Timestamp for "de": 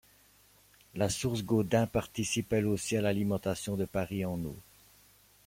3.77-3.85